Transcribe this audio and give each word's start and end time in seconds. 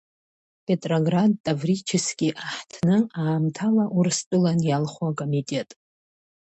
Петроград 0.65 1.31
таврически 1.45 2.27
аҳҭны 2.47 2.97
аамҭала 3.21 3.85
Урыстәылан 3.97 4.59
иалху 4.67 5.05
акомитет. 5.09 5.69